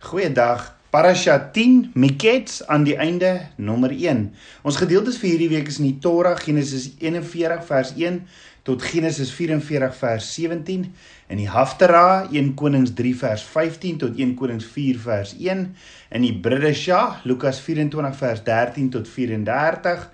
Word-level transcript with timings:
Goeiedag. 0.00 0.78
Parasha 0.90 1.50
10 1.52 1.90
Miketz 1.92 2.62
aan 2.66 2.86
die 2.88 2.94
einde 2.96 3.34
nommer 3.60 3.92
1. 3.92 4.22
Ons 4.64 4.78
gedeeltes 4.80 5.18
vir 5.20 5.34
hierdie 5.34 5.48
week 5.52 5.68
is 5.68 5.76
in 5.76 5.90
die 5.90 5.98
Torah 6.00 6.38
Genesis 6.40 6.86
41 7.04 7.66
vers 7.68 7.90
1 7.98 8.16
tot 8.64 8.80
Genesis 8.80 9.28
44 9.36 9.98
vers 9.98 10.30
17 10.38 10.88
in 11.28 11.42
die 11.42 11.50
Haftara 11.52 12.24
1 12.32 12.54
Konings 12.56 12.94
3 12.96 13.12
vers 13.26 13.44
15 13.52 14.00
tot 14.00 14.16
1 14.16 14.32
Konings 14.40 14.64
4 14.72 15.04
vers 15.04 15.36
1 15.36 15.68
in 16.16 16.26
die 16.26 16.32
Bridesha 16.48 17.20
Lukas 17.28 17.60
24 17.68 18.16
vers 18.24 18.42
13 18.48 18.90
tot 18.96 19.14
34 19.20 20.08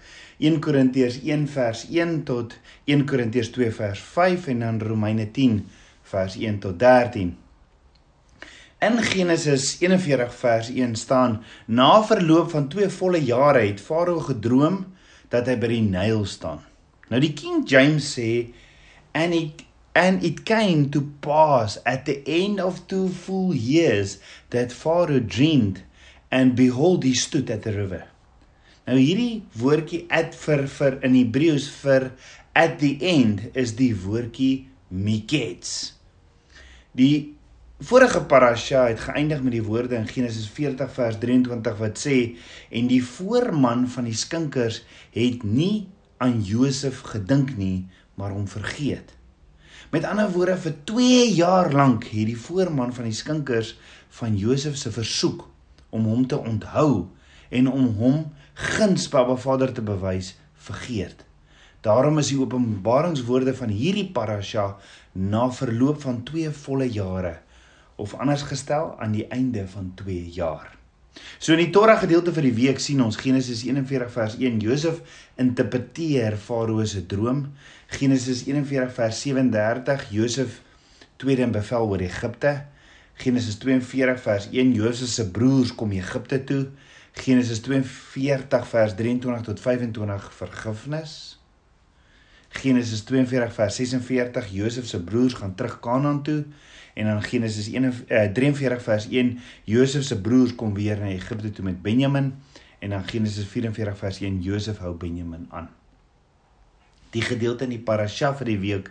1 0.51 0.61
Korintiërs 0.67 1.23
1 1.23 1.47
vers 1.55 1.87
1 1.95 2.21
tot 2.27 2.59
1 2.91 3.07
Korintiërs 3.07 3.55
2 3.55 3.73
vers 3.81 4.07
5 4.19 4.51
en 4.57 4.67
dan 4.67 4.83
Romeine 4.83 5.31
10 5.31 5.61
vers 6.11 6.43
1 6.43 6.65
tot 6.67 6.75
13. 6.83 7.37
In 8.79 8.99
Genesis 9.03 9.79
41 9.81 10.35
vers 10.35 10.69
1 10.69 10.97
staan: 10.97 11.43
Na 11.65 12.03
verloop 12.05 12.51
van 12.51 12.69
2 12.69 12.89
volle 12.89 13.25
jare 13.25 13.59
het 13.59 13.81
Farao 13.81 14.21
gedroom 14.21 14.83
dat 15.33 15.47
hy 15.49 15.55
by 15.57 15.71
die 15.71 15.85
Nyl 15.85 16.27
staan. 16.29 16.61
Nou 17.09 17.21
die 17.23 17.33
King 17.33 17.63
James 17.65 18.11
sê 18.19 18.53
and 19.17 19.33
it 19.33 19.63
and 19.97 20.23
it 20.23 20.43
came 20.45 20.91
to 20.93 21.01
pass 21.25 21.79
at 21.89 22.05
the 22.05 22.21
end 22.29 22.61
of 22.61 22.83
two 22.87 23.09
full 23.09 23.55
years 23.55 24.19
that 24.51 24.73
Pharaoh 24.73 25.25
dreamed 25.25 25.81
and 26.31 26.55
behold 26.55 27.05
he 27.05 27.15
stood 27.15 27.51
at 27.51 27.65
the 27.65 27.73
river. 27.73 28.05
Nou 28.85 28.99
hierdie 29.01 29.47
woordjie 29.57 30.05
at 30.13 30.37
vir 30.37 30.67
vir 30.69 30.99
in 31.01 31.17
Hebreëus 31.17 31.71
vir 31.81 32.11
at 32.53 32.77
the 32.85 32.93
end 33.01 33.49
is 33.57 33.73
die 33.81 33.95
woordjie 33.97 34.67
miketz. 34.93 35.97
Die 36.93 37.36
vorige 37.81 38.23
parasha 38.25 38.87
het 38.89 39.03
geëindig 39.05 39.43
met 39.45 39.53
die 39.53 39.65
woorde 39.65 39.99
in 39.99 40.07
Genesis 40.09 40.47
40 40.49 40.89
vers 40.97 41.19
23 41.21 41.75
wat 41.77 41.99
sê 42.01 42.15
en 42.73 42.89
die 42.89 43.03
voorman 43.05 43.85
van 43.93 44.09
die 44.09 44.17
skinkers 44.17 44.79
het 45.13 45.45
nie 45.45 45.85
aan 46.17 46.41
Josef 46.41 47.03
gedink 47.05 47.53
nie 47.61 47.85
maar 48.17 48.33
hom 48.33 48.49
vergeet. 48.49 49.13
Met 49.93 50.09
ander 50.09 50.33
woorde 50.33 50.57
vir 50.57 50.79
2 50.89 51.29
jaar 51.37 51.69
lank 51.73 52.09
het 52.15 52.33
die 52.33 52.39
voorman 52.47 52.97
van 52.97 53.11
die 53.11 53.19
skinkers 53.21 53.77
van 54.09 54.41
Josef 54.41 54.81
se 54.81 54.91
versoek 54.91 55.45
om 55.93 56.09
hom 56.09 56.25
te 56.27 56.41
onthou 56.41 57.13
en 57.53 57.69
om 57.69 57.93
hom 58.01 58.23
guns 58.55 59.11
by 59.13 59.21
Abba 59.21 59.37
Vader 59.37 59.73
te 59.73 59.85
bewys 59.85 60.33
vergeet. 60.57 61.27
Daarom 61.85 62.25
is 62.25 62.33
die 62.33 62.41
openbaringswoorde 62.41 63.53
van 63.55 63.69
hierdie 63.69 64.09
parasha 64.17 64.79
na 65.13 65.51
verloop 65.53 66.01
van 66.09 66.25
2 66.25 66.57
volle 66.65 66.89
jare 66.89 67.43
of 67.97 68.15
anders 68.15 68.43
gestel 68.43 68.95
aan 69.01 69.13
die 69.13 69.27
einde 69.27 69.69
van 69.69 69.93
2 69.95 70.29
jaar. 70.31 70.77
So 71.39 71.53
in 71.53 71.63
die 71.65 71.73
Torah 71.73 71.99
gedeelte 72.01 72.33
vir 72.37 72.45
die 72.49 72.57
week 72.57 72.81
sien 72.83 73.01
ons 73.05 73.17
Genesis 73.21 73.63
41 73.65 74.11
vers 74.13 74.37
1 74.37 74.61
Josef 74.61 75.01
interpreteer 75.41 76.37
Farao 76.41 76.85
se 76.85 77.07
droom. 77.09 77.47
Genesis 77.93 78.45
41 78.47 78.93
vers 78.97 79.21
37 79.25 80.11
Josef 80.13 80.61
tweede 81.17 81.47
in 81.47 81.55
bevel 81.55 81.89
oor 81.89 82.05
Egipte. 82.05 82.55
Genesis 83.17 83.57
42 83.63 84.21
vers 84.21 84.49
1 84.53 84.75
Josef 84.77 85.09
se 85.09 85.31
broers 85.31 85.73
kom 85.75 85.93
Egipte 85.97 86.43
toe. 86.45 86.67
Genesis 87.17 87.63
42 87.65 88.69
vers 88.69 88.95
23 88.95 89.45
tot 89.49 89.61
25 89.61 90.33
vergifnis. 90.37 91.36
Genesis 92.49 93.05
42 93.05 93.53
vers 93.53 93.77
46 93.77 94.51
Josef 94.53 94.87
se 94.87 95.03
broers 95.03 95.35
gaan 95.35 95.55
terug 95.55 95.81
Kanaan 95.81 96.23
toe 96.23 96.45
en 96.95 97.07
dan 97.07 97.23
Genesis 97.23 97.73
1 97.73 97.85
uh, 97.85 98.25
43 98.33 98.83
vers 98.83 99.09
1 99.09 99.39
Josef 99.65 100.05
se 100.05 100.21
broers 100.21 100.55
kom 100.55 100.75
weer 100.75 100.99
na 100.99 101.11
Egipte 101.13 101.51
toe 101.51 101.65
met 101.65 101.83
Benjamin 101.83 102.35
en 102.79 102.91
dan 102.91 103.09
Genesis 103.09 103.45
44 103.47 103.99
vers 103.99 104.21
1 104.21 104.41
Josef 104.41 104.79
hou 104.79 104.95
Benjamin 104.95 105.47
aan. 105.51 105.69
Die 107.11 107.23
gedeelte 107.23 107.65
in 107.65 107.71
die 107.71 107.83
parasha 107.83 108.35
vir 108.37 108.53
die 108.53 108.61
week 108.61 108.91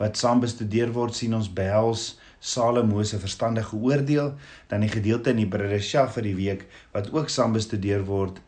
wat 0.00 0.16
saam 0.16 0.40
bestudeer 0.40 0.92
word 0.96 1.14
sien 1.14 1.34
ons 1.36 1.50
behels 1.52 2.18
Salomo 2.40 3.02
se 3.04 3.18
verstandige 3.20 3.76
oordeel 3.76 4.32
dan 4.68 4.80
die 4.80 4.92
gedeelte 4.92 5.34
in 5.34 5.42
die 5.42 5.48
parasha 5.48 6.06
vir 6.14 6.24
die 6.24 6.36
week 6.38 6.62
wat 6.94 7.10
ook 7.12 7.28
saam 7.28 7.52
bestudeer 7.56 8.06
word 8.08 8.40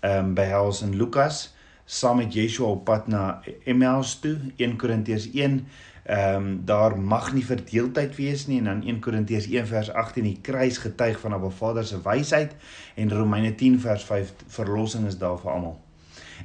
ehm 0.00 0.30
um, 0.30 0.34
behels 0.34 0.84
in 0.86 0.94
Lukas 0.96 1.48
saam 1.90 2.20
met 2.22 2.34
Yeshua 2.34 2.68
op 2.70 2.84
pad 2.86 3.08
na 3.10 3.40
Emmaus 3.66 4.14
toe 4.22 4.36
1 4.56 4.76
Korintiërs 4.78 5.30
1 5.34 5.66
ehm 6.10 6.36
um, 6.36 6.50
daar 6.64 6.94
mag 6.98 7.32
nie 7.34 7.44
verdeeldheid 7.44 8.14
wees 8.16 8.46
nie 8.46 8.58
en 8.58 8.68
dan 8.70 8.82
1 8.86 9.00
Korintiërs 9.02 9.48
1 9.50 9.66
vers 9.66 9.90
18 9.92 10.26
die 10.26 10.38
kruis 10.42 10.78
getuig 10.78 11.18
van 11.20 11.34
Abba 11.34 11.50
Vader 11.50 11.84
se 11.86 11.98
wysheid 12.02 12.54
en 12.94 13.10
Romeine 13.12 13.54
10 13.54 13.80
vers 13.80 14.04
5 14.04 14.32
verlossing 14.46 15.06
is 15.06 15.18
daar 15.18 15.38
vir 15.38 15.50
almal. 15.52 15.76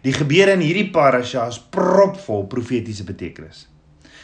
Die 0.01 0.13
gebeure 0.13 0.57
in 0.57 0.65
hierdie 0.65 0.89
parasha 0.91 1.47
is 1.47 1.61
propvol 1.69 2.45
profetiese 2.51 3.05
betekenis. 3.05 3.67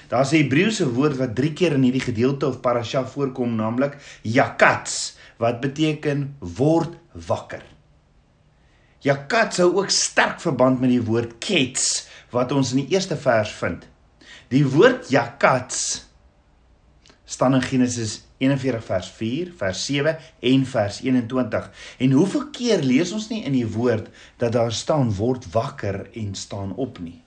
Daar's 0.09 0.33
'n 0.33 0.41
Hebreëse 0.41 0.89
woord 0.93 1.17
wat 1.17 1.35
3 1.35 1.53
keer 1.53 1.77
in 1.77 1.83
hierdie 1.83 2.07
gedeelte 2.07 2.47
of 2.47 2.61
parasha 2.61 3.05
voorkom 3.05 3.55
naamlik 3.55 3.97
yakats 4.21 5.17
wat 5.37 5.61
beteken 5.61 6.35
word 6.39 6.97
wakker. 7.27 7.70
Jakat 9.01 9.55
sou 9.57 9.71
ook 9.79 9.89
sterk 9.89 10.41
verband 10.43 10.81
met 10.81 10.91
die 10.93 11.01
woord 11.01 11.39
kets 11.41 12.07
wat 12.29 12.51
ons 12.53 12.73
in 12.75 12.83
die 12.83 12.93
eerste 12.93 13.17
vers 13.17 13.49
vind. 13.57 13.87
Die 14.53 14.65
woord 14.67 15.09
jakats 15.09 16.05
staan 17.25 17.55
in 17.57 17.63
Genesis 17.65 18.19
41 18.41 18.83
vers 18.83 19.07
4, 19.15 19.53
vers 19.57 19.85
7 19.85 20.17
en 20.51 20.65
vers 20.65 20.99
21. 21.01 21.69
En 21.97 22.11
hoeveel 22.11 22.45
keer 22.53 22.83
lees 22.85 23.13
ons 23.15 23.29
nie 23.31 23.41
in 23.47 23.55
die 23.55 23.67
woord 23.67 24.09
dat 24.41 24.53
daar 24.57 24.73
staan 24.75 25.13
word 25.17 25.47
wakker 25.53 26.03
en 26.13 26.35
staan 26.35 26.75
op 26.75 26.99
nie? 26.99 27.21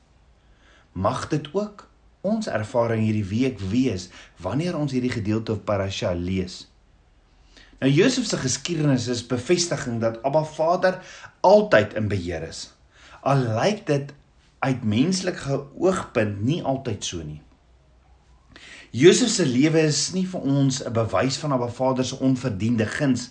Mag 0.92 1.26
dit 1.32 1.48
ook 1.52 1.88
ons 2.24 2.46
ervaring 2.46 3.02
hierdie 3.04 3.26
week 3.28 3.58
wees 3.72 4.08
wanneer 4.40 4.78
ons 4.78 4.94
hierdie 4.94 5.12
gedeelte 5.12 5.56
of 5.56 5.64
parasha 5.66 6.12
lees. 6.14 6.64
Nou 7.82 7.90
Josef 7.92 8.28
se 8.28 8.38
geskiedenis 8.40 9.08
is 9.12 9.26
bevestiging 9.26 9.98
dat 10.00 10.22
Abba 10.24 10.44
Vader 10.44 11.00
altyd 11.44 11.94
in 12.00 12.08
beheer 12.08 12.48
is. 12.48 12.66
Al 13.22 13.44
lyk 13.60 13.84
dit 13.86 14.12
uit 14.64 14.84
menslike 14.84 15.60
oogpunt 15.76 16.40
nie 16.44 16.62
altyd 16.64 17.04
so 17.04 17.22
nie. 17.22 17.40
Josef 18.94 19.28
se 19.34 19.44
lewe 19.46 19.82
is 19.90 20.12
nie 20.14 20.24
vir 20.30 20.40
ons 20.40 20.80
'n 20.84 20.92
bewys 20.92 21.36
van 21.42 21.52
Abba 21.52 21.68
Vader 21.68 22.04
se 22.04 22.18
onverdiende 22.18 22.86
guns. 22.86 23.30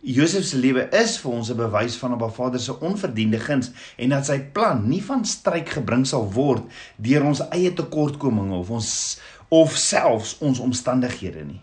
Josef 0.00 0.44
se 0.44 0.56
lewe 0.56 0.88
is 0.92 1.18
vir 1.18 1.32
ons 1.32 1.50
'n 1.50 1.56
bewys 1.56 1.96
van 1.96 2.12
Abba 2.12 2.28
Vader 2.28 2.60
se 2.60 2.80
onverdiende 2.80 3.38
guns 3.38 3.70
en 3.96 4.08
dat 4.08 4.26
sy 4.26 4.40
plan 4.40 4.88
nie 4.88 5.02
van 5.02 5.24
stryk 5.24 5.68
gebring 5.68 6.06
sal 6.06 6.32
word 6.32 6.62
deur 6.96 7.24
ons 7.24 7.48
eie 7.48 7.72
tekortkominge 7.72 8.54
of 8.54 8.70
ons 8.70 9.20
of 9.48 9.76
selfs 9.76 10.38
ons 10.38 10.58
omstandighede 10.58 11.44
nie. 11.44 11.60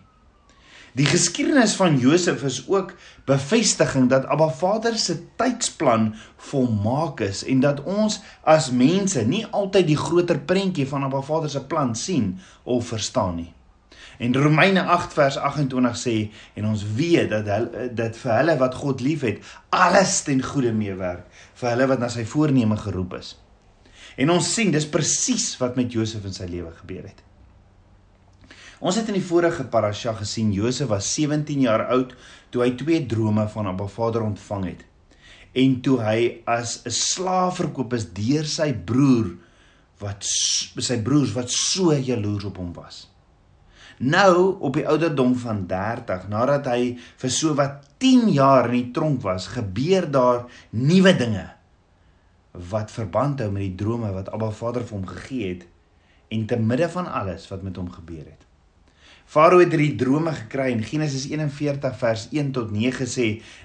Die 0.94 1.06
geskiedenis 1.10 1.72
van 1.74 1.96
Josef 1.98 2.44
is 2.46 2.60
ook 2.70 2.92
bevestiging 3.26 4.06
dat 4.12 4.28
Abba 4.30 4.46
Vader 4.48 4.94
se 4.98 5.16
tydsplan 5.36 6.12
volmaak 6.36 7.20
is 7.20 7.42
en 7.44 7.64
dat 7.64 7.82
ons 7.82 8.20
as 8.46 8.68
mense 8.70 9.24
nie 9.26 9.42
altyd 9.50 9.88
die 9.90 9.98
groter 9.98 10.38
prentjie 10.38 10.86
van 10.86 11.02
Abba 11.02 11.24
Vader 11.26 11.50
se 11.50 11.64
plan 11.66 11.96
sien 11.98 12.36
of 12.62 12.86
verstaan 12.94 13.34
nie. 13.40 13.50
En 14.22 14.38
Romeine 14.38 14.86
8 14.86 15.18
vers 15.18 15.36
28 15.36 15.98
sê 15.98 16.16
en 16.54 16.70
ons 16.70 16.86
weet 16.94 17.26
dat 17.34 17.50
hulle 17.56 17.90
dat 17.98 18.22
vir 18.22 18.36
hulle 18.36 18.58
wat 18.62 18.78
God 18.78 19.02
liefhet, 19.02 19.42
alles 19.74 20.20
ten 20.22 20.46
goeie 20.46 20.72
meewerk 20.72 21.26
vir 21.58 21.74
hulle 21.74 21.90
wat 21.90 22.06
na 22.06 22.14
sy 22.14 22.22
voorneme 22.22 22.78
geroep 22.86 23.18
is. 23.18 23.34
En 24.14 24.30
ons 24.30 24.54
sien 24.54 24.70
dis 24.70 24.86
presies 24.86 25.56
wat 25.58 25.74
met 25.74 25.90
Josef 25.90 26.22
in 26.22 26.38
sy 26.38 26.46
lewe 26.46 26.70
gebeur 26.78 27.08
het. 27.10 27.24
Ons 28.84 28.98
het 29.00 29.08
in 29.08 29.16
die 29.16 29.24
vorige 29.24 29.64
parasha 29.72 30.12
gesien 30.18 30.50
Josef 30.52 30.90
was 30.90 31.06
17 31.16 31.62
jaar 31.64 31.86
oud 31.94 32.10
toe 32.52 32.66
hy 32.66 32.74
twee 32.76 33.06
drome 33.08 33.46
van 33.48 33.70
Abba 33.70 33.86
Vader 33.88 34.26
ontvang 34.26 34.66
het. 34.68 34.82
En 35.56 35.78
toe 35.86 35.94
hy 36.04 36.18
as 36.44 36.82
'n 36.84 36.92
slaaf 36.92 37.62
verkoop 37.62 37.96
is 37.96 38.04
deur 38.12 38.44
sy 38.44 38.74
broer 38.74 39.32
wat 40.00 40.28
sy 40.84 41.00
broers 41.00 41.32
wat 41.32 41.48
so 41.48 41.94
jaloers 41.94 42.44
op 42.44 42.60
hom 42.60 42.72
was. 42.76 43.08
Nou 43.98 44.58
op 44.60 44.74
die 44.74 44.86
ouderdom 44.86 45.34
van 45.34 45.66
30 45.66 46.28
nadat 46.28 46.66
hy 46.66 46.98
vir 47.16 47.30
so 47.30 47.54
wat 47.54 47.88
10 47.98 48.28
jaar 48.28 48.66
in 48.68 48.82
die 48.82 48.92
tronk 48.92 49.22
was, 49.22 49.46
gebeur 49.46 50.10
daar 50.10 50.44
nuwe 50.70 51.16
dinge 51.16 51.50
wat 52.52 52.90
verband 52.90 53.40
hou 53.40 53.50
met 53.50 53.62
die 53.62 53.76
drome 53.84 54.12
wat 54.12 54.28
Abba 54.28 54.50
Vader 54.50 54.84
vir 54.84 54.98
hom 54.98 55.06
gegee 55.06 55.48
het 55.48 55.66
en 56.28 56.46
te 56.46 56.56
midde 56.56 56.88
van 56.88 57.06
alles 57.06 57.48
wat 57.48 57.62
met 57.62 57.76
hom 57.76 57.88
gebeur 57.90 58.26
het. 58.28 58.43
Farao 59.34 59.58
het 59.58 59.72
hierdie 59.74 59.96
drome 59.98 60.30
gekry 60.30 60.68
in 60.70 60.84
Genesis 60.86 61.24
41 61.26 61.96
vers 61.98 62.28
1 62.30 62.52
tot 62.54 62.68
9 62.70 63.06
sê 63.10 63.24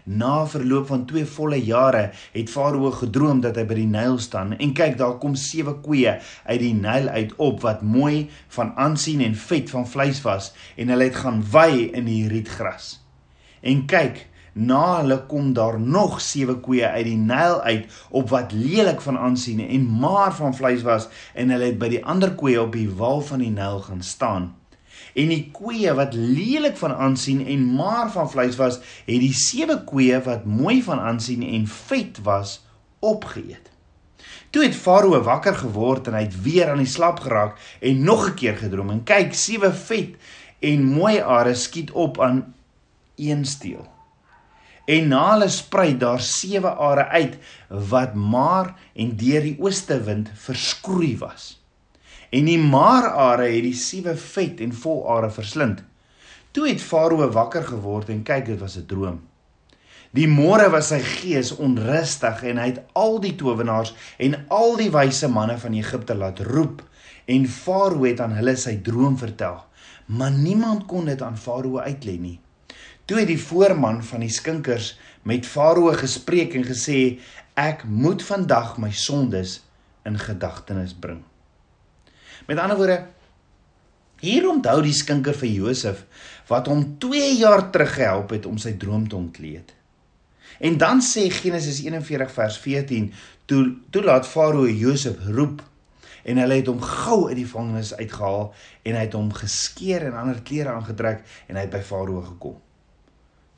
na 0.09 0.47
verloop 0.49 0.87
van 0.89 1.03
2 1.11 1.27
volle 1.29 1.59
jare 1.61 2.07
het 2.33 2.49
Farao 2.49 2.89
gedroom 2.97 3.43
dat 3.43 3.59
hy 3.59 3.67
by 3.69 3.77
die 3.77 3.91
Nyl 3.91 4.17
staan 4.17 4.55
en 4.57 4.73
kyk 4.73 4.97
daar 4.97 5.19
kom 5.21 5.35
sewe 5.37 5.75
koeie 5.85 6.15
uit 6.47 6.57
die 6.63 6.73
Nyl 6.73 7.11
uit 7.13 7.37
op 7.37 7.61
wat 7.67 7.85
mooi 7.85 8.31
van 8.57 8.73
aansien 8.81 9.21
en 9.21 9.37
vet 9.37 9.69
van 9.69 9.85
vleis 9.85 10.23
was 10.25 10.49
en 10.73 10.89
hulle 10.89 11.11
het 11.11 11.21
gaan 11.21 11.43
wei 11.53 11.91
in 11.93 12.09
die 12.09 12.25
rietgras. 12.33 12.95
En 13.61 13.85
kyk, 13.85 14.25
na 14.57 15.03
hulle 15.03 15.21
kom 15.29 15.53
daar 15.53 15.77
nog 15.77 16.17
sewe 16.17 16.57
koeie 16.65 16.89
uit 16.89 17.11
die 17.11 17.19
Nyl 17.29 17.61
uit 17.61 17.99
op 18.09 18.33
wat 18.33 18.57
lelik 18.57 19.05
van 19.05 19.21
aansien 19.21 19.61
en 19.67 19.85
maar 20.01 20.33
van 20.33 20.57
vleis 20.57 20.81
was 20.81 21.11
en 21.37 21.53
hulle 21.53 21.75
het 21.75 21.77
by 21.77 21.93
die 21.93 22.01
ander 22.01 22.33
koeie 22.33 22.57
op 22.57 22.73
die 22.73 22.89
wal 22.89 23.21
van 23.21 23.45
die 23.45 23.53
Nyl 23.53 23.85
gaan 23.85 24.01
staan. 24.01 24.55
En 25.19 25.31
die 25.33 25.49
koeie 25.55 25.93
wat 25.97 26.15
lelik 26.15 26.77
van 26.79 26.93
aansien 26.95 27.41
en 27.47 27.65
maar 27.75 28.11
van 28.13 28.29
vleis 28.31 28.55
was, 28.59 28.79
het 29.07 29.19
die 29.19 29.33
sewe 29.35 29.81
koeie 29.89 30.21
wat 30.25 30.45
mooi 30.45 30.79
van 30.85 31.01
aansien 31.03 31.43
en 31.43 31.67
vet 31.67 32.21
was, 32.23 32.59
opgeëet. 32.99 33.67
Toe 34.49 34.63
het 34.63 34.75
Farao 34.75 35.19
wakker 35.25 35.55
geword 35.59 36.07
en 36.07 36.17
hy 36.17 36.23
het 36.25 36.41
weer 36.45 36.71
aan 36.71 36.81
die 36.81 36.89
slap 36.89 37.21
geraak 37.25 37.59
en 37.79 38.03
nog 38.03 38.29
'n 38.29 38.35
keer 38.39 38.57
gedroom 38.57 38.89
en 38.95 39.03
kyk, 39.03 39.33
sewe 39.33 39.73
vet 39.73 40.15
en 40.59 40.83
mooi 40.83 41.19
are 41.21 41.53
skiet 41.55 41.91
op 41.91 42.19
aan 42.21 42.53
een 43.15 43.45
steel 43.45 43.87
en 44.89 45.11
na 45.11 45.23
hulle 45.33 45.49
sprei 45.53 45.93
daar 46.01 46.21
sewe 46.23 46.71
are 46.81 47.05
uit 47.13 47.37
wat 47.91 48.15
maar 48.17 48.73
en 48.97 49.13
deur 49.21 49.45
die 49.45 49.57
ooste 49.61 49.99
wind 50.07 50.31
verskroei 50.47 51.13
was. 51.21 51.51
En 52.29 52.45
die 52.45 52.59
maar 52.61 53.07
are 53.09 53.47
het 53.49 53.63
die 53.65 53.77
sewe 53.77 54.13
vet 54.15 54.59
en 54.61 54.73
vol 54.73 55.01
are 55.09 55.31
verslind. 55.33 55.81
Toe 56.51 56.67
het 56.67 56.81
Farao 56.81 57.29
wakker 57.33 57.63
geword 57.65 58.09
en 58.09 58.23
kyk 58.23 58.45
dit 58.45 58.59
was 58.59 58.77
'n 58.77 58.85
droom. 58.85 59.19
Die 60.11 60.27
môre 60.27 60.69
was 60.73 60.87
sy 60.89 60.99
gees 60.99 61.51
onrustig 61.55 62.43
en 62.43 62.57
hy 62.57 62.67
het 62.71 62.79
al 62.93 63.19
die 63.21 63.35
towenaars 63.37 63.93
en 64.17 64.45
al 64.49 64.75
die 64.77 64.89
wyse 64.89 65.27
manne 65.29 65.57
van 65.57 65.73
Egipte 65.73 66.15
laat 66.15 66.39
roep 66.39 66.81
en 67.25 67.45
Farao 67.47 68.05
het 68.05 68.19
aan 68.19 68.33
hulle 68.33 68.55
sy 68.57 68.79
droom 68.81 69.17
vertel. 69.17 69.63
Maar 70.05 70.31
niemand 70.31 70.85
kon 70.89 71.05
dit 71.05 71.21
aan 71.21 71.37
Farao 71.37 71.77
uitlei 71.77 72.17
nie. 72.17 72.39
Toe 73.05 73.19
het 73.19 73.27
die 73.27 73.41
voorman 73.41 74.03
van 74.03 74.25
die 74.25 74.33
skinkers 74.33 74.97
met 75.21 75.45
Farao 75.45 75.93
gespreek 75.93 76.57
en 76.57 76.65
gesê 76.65 77.19
ek 77.53 77.85
moet 77.85 78.23
vandag 78.25 78.77
my 78.77 78.91
sondes 78.91 79.59
in 80.05 80.17
gedagtenis 80.17 80.93
bring. 80.93 81.28
Met 82.49 82.57
ander 82.57 82.77
woorde 82.77 82.99
hier 84.19 84.47
onthou 84.49 84.79
die 84.81 84.95
skinker 84.95 85.35
vir 85.37 85.51
Josef 85.53 85.99
wat 86.49 86.67
hom 86.67 86.81
2 87.03 87.35
jaar 87.37 87.67
terug 87.71 87.93
gehelp 87.95 88.33
het 88.33 88.47
om 88.49 88.57
sy 88.59 88.73
droom 88.81 89.05
te 89.07 89.15
ontleed. 89.15 89.75
En 90.59 90.79
dan 90.81 91.03
sê 91.05 91.27
Genesis 91.31 91.83
41 91.85 92.33
vers 92.33 92.57
14 92.59 93.11
toe 93.47 93.61
toe 93.93 94.03
laat 94.03 94.27
Farao 94.27 94.65
Josef 94.67 95.21
roep 95.29 95.61
en 96.25 96.41
hulle 96.41 96.57
het 96.59 96.67
hom 96.67 96.81
gou 96.81 97.19
uit 97.29 97.37
die 97.37 97.45
gevangenis 97.45 97.93
uitgehaal 97.95 98.49
en 98.83 98.97
hy 98.97 99.05
het 99.05 99.15
hom 99.15 99.29
geskeer 99.33 100.09
en 100.09 100.17
ander 100.19 100.41
klere 100.49 100.73
aangetrek 100.73 101.21
en 101.47 101.55
hy 101.55 101.67
het 101.67 101.77
by 101.77 101.83
Farao 101.85 102.25
gekom. 102.33 102.57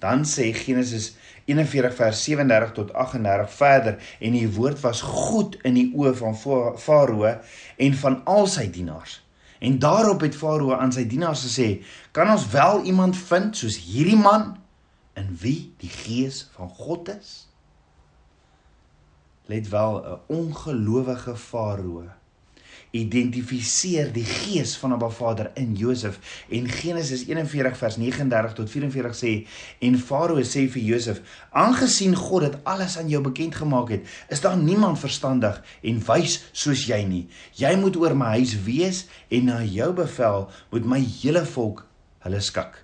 Dan 0.02 0.24
sê 0.26 0.50
Genesis 0.58 1.12
41 1.46 1.94
vers 1.94 2.24
37 2.24 2.72
tot 2.74 2.94
38 2.94 3.52
verder 3.54 3.98
en 4.20 4.38
die 4.38 4.48
woord 4.50 4.80
was 4.82 5.02
goed 5.06 5.58
in 5.68 5.78
die 5.78 5.90
oë 5.94 6.14
van 6.18 6.38
Farao 6.38 7.28
en 7.78 8.00
van 8.04 8.22
al 8.26 8.50
sy 8.50 8.66
dienaars. 8.74 9.20
En 9.62 9.78
daarop 9.80 10.26
het 10.26 10.38
Farao 10.38 10.74
aan 10.74 10.94
sy 10.94 11.06
dienaars 11.08 11.46
gesê: 11.46 11.70
"Kan 12.12 12.32
ons 12.34 12.48
wel 12.50 12.84
iemand 12.90 13.18
vind 13.18 13.58
soos 13.58 13.78
hierdie 13.78 14.18
man 14.18 14.58
in 15.14 15.30
wie 15.42 15.74
die 15.78 15.90
gees 15.90 16.48
van 16.58 16.70
God 16.70 17.14
is?" 17.14 17.48
Let 19.46 19.70
wel 19.70 20.02
'n 20.02 20.20
ongelowige 20.28 21.36
Farao 21.36 22.21
identifiseer 22.92 24.12
die 24.12 24.26
gees 24.28 24.74
van 24.80 24.96
Abba 24.96 25.10
Vader 25.10 25.52
in 25.60 25.76
Josef 25.80 26.20
en 26.52 26.68
Genesis 26.70 27.24
41 27.28 27.78
vers 27.80 27.98
39 28.02 28.56
tot 28.58 28.72
44 28.72 29.16
sê 29.16 29.34
en 29.88 29.98
Farao 30.00 30.44
sê 30.48 30.66
vir 30.72 30.84
Josef 30.92 31.22
aangesien 31.52 32.16
God 32.20 32.48
dit 32.48 32.58
alles 32.68 32.98
aan 33.00 33.12
jou 33.12 33.22
bekend 33.24 33.56
gemaak 33.56 33.94
het 33.96 34.08
is 34.30 34.44
daar 34.44 34.58
niemand 34.60 35.00
verstandig 35.00 35.62
en 35.82 36.02
wys 36.08 36.40
soos 36.52 36.88
jy 36.90 37.02
nie. 37.08 37.26
Jy 37.60 37.76
moet 37.80 38.00
oor 38.00 38.16
my 38.18 38.34
huis 38.40 38.58
wees 38.66 39.06
en 39.32 39.48
na 39.52 39.62
jou 39.64 39.92
bevel 39.96 40.50
moet 40.74 40.90
my 40.96 41.00
hele 41.22 41.46
volk 41.54 41.86
hulle 42.26 42.42
skik. 42.44 42.76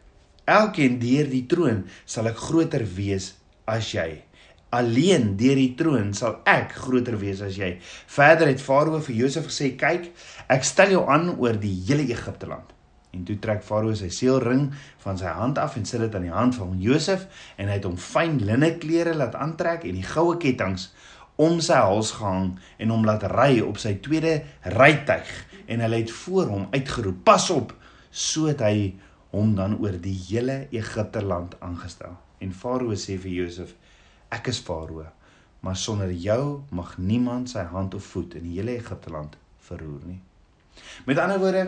Elkeen 0.48 1.02
deur 1.02 1.28
die 1.28 1.44
troon 1.52 1.84
sal 2.06 2.32
ek 2.32 2.40
groter 2.48 2.88
wees 2.96 3.34
as 3.68 3.92
jy 3.92 4.27
alleen 4.70 5.36
deur 5.40 5.56
die 5.56 5.74
troon 5.80 6.14
sal 6.18 6.42
ek 6.50 6.74
groter 6.84 7.18
wees 7.22 7.42
as 7.46 7.56
jy. 7.60 7.78
Verder 8.12 8.50
het 8.52 8.64
Farao 8.64 9.00
vir 9.00 9.16
Josef 9.16 9.48
gesê: 9.48 9.76
"Kyk, 9.80 10.12
ek 10.50 10.64
stel 10.64 10.92
jou 10.92 11.06
aan 11.10 11.38
oor 11.38 11.60
die 11.60 11.76
hele 11.88 12.04
Egipte 12.04 12.48
land." 12.48 12.74
En 13.14 13.24
toe 13.24 13.38
trek 13.40 13.64
Farao 13.64 13.96
sy 13.96 14.10
seelring 14.10 14.74
van 15.04 15.18
sy 15.18 15.32
hand 15.32 15.58
af 15.58 15.78
en 15.78 15.86
sit 15.86 16.02
dit 16.04 16.16
aan 16.16 16.28
die 16.28 16.34
hand 16.34 16.56
van 16.56 16.76
Josef 16.82 17.28
en 17.58 17.68
hy 17.68 17.80
het 17.80 17.88
hom 17.88 17.98
fyn 17.98 18.38
linne 18.44 18.78
klere 18.78 19.16
laat 19.16 19.36
aantrek 19.36 19.88
en 19.88 19.96
die 19.96 20.04
goue 20.04 20.38
kettinge 20.38 20.90
om 21.38 21.62
sy 21.62 21.80
hals 21.80 22.12
gehang 22.18 22.58
en 22.78 22.90
hom 22.90 23.06
laat 23.06 23.24
ry 23.32 23.62
op 23.62 23.78
sy 23.78 23.96
tweede 24.04 24.42
rytuig 24.76 25.32
en 25.68 25.80
hulle 25.80 26.04
het 26.04 26.12
voor 26.12 26.46
hom 26.46 26.68
uitgeroep: 26.72 27.24
"Pas 27.24 27.50
op!" 27.50 27.74
sodat 28.12 28.62
hy 28.62 28.96
hom 29.32 29.56
dan 29.56 29.78
oor 29.80 29.98
die 30.02 30.18
hele 30.30 30.68
Egipte 30.72 31.22
land 31.22 31.56
aangestel. 31.60 32.18
En 32.40 32.54
Farao 32.54 32.96
sê 32.96 33.18
vir 33.18 33.32
Josef: 33.32 33.76
Ek 34.34 34.50
is 34.52 34.60
Farao, 34.60 35.06
maar 35.64 35.78
sonder 35.80 36.12
jou 36.12 36.64
mag 36.76 36.98
niemand 36.98 37.52
sy 37.52 37.64
hand 37.72 37.96
of 37.96 38.06
voet 38.14 38.36
in 38.40 38.48
die 38.48 38.58
hele 38.60 38.76
Egipte 38.78 39.12
land 39.14 39.38
verroer 39.68 40.04
nie. 40.06 40.22
Met 41.08 41.20
ander 41.20 41.40
woorde, 41.42 41.66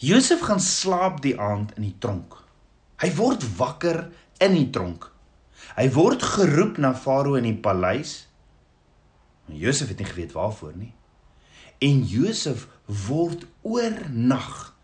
Josef 0.00 0.40
gaan 0.46 0.60
slaap 0.60 1.20
die 1.22 1.36
aand 1.40 1.74
in 1.76 1.84
die 1.88 1.96
tronk. 2.00 2.38
Hy 3.00 3.10
word 3.18 3.44
wakker 3.58 4.06
in 4.40 4.56
die 4.56 4.70
tronk. 4.72 5.06
Hy 5.76 5.86
word 5.92 6.24
geroep 6.24 6.80
na 6.80 6.94
Farao 6.96 7.36
in 7.38 7.48
die 7.48 7.58
paleis. 7.60 8.14
Maar 9.46 9.58
Josef 9.60 9.92
het 9.92 10.00
nie 10.00 10.08
geweet 10.08 10.32
waarvoor 10.36 10.72
nie. 10.76 10.92
En 11.80 12.02
Josef 12.08 12.66
word 13.06 13.46
oornag 13.62 14.74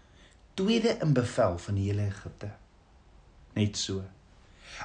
tweede 0.57 0.97
in 1.05 1.13
bevel 1.17 1.59
van 1.61 1.81
die 1.81 1.89
hele 1.91 2.07
Egipte. 2.09 2.53
Net 3.57 3.77
so. 3.77 4.03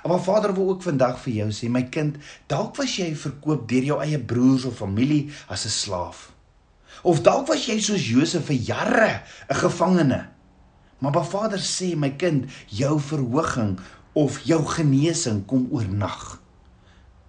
Maar 0.03 0.23
Vader 0.23 0.53
wil 0.53 0.69
ook 0.69 0.83
vandag 0.83 1.19
vir 1.19 1.33
jou 1.33 1.49
sê, 1.51 1.69
my 1.69 1.83
kind, 1.83 2.17
dalk 2.47 2.75
was 2.79 2.95
jy 2.97 3.11
verkoop 3.15 3.67
deur 3.69 3.83
jou 3.83 3.97
eie 4.01 4.19
broers 4.19 4.65
of 4.65 4.77
familie 4.81 5.29
as 5.47 5.65
'n 5.65 5.69
slaaf. 5.69 6.31
Of 7.03 7.21
dalk 7.21 7.47
was 7.47 7.65
jy 7.65 7.79
soos 7.79 8.09
Josef 8.09 8.45
vir 8.45 8.55
jare 8.55 9.21
'n 9.49 9.55
gevangene. 9.55 10.29
Maar 10.99 11.11
Ba 11.11 11.23
Vader 11.23 11.59
sê, 11.59 11.95
my 11.95 12.09
kind, 12.09 12.45
jou 12.67 12.99
verhoging 12.99 13.79
of 14.13 14.39
jou 14.45 14.65
genesing 14.65 15.45
kom 15.45 15.67
oornag. 15.71 16.39